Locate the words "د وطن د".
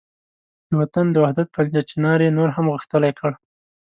0.69-1.15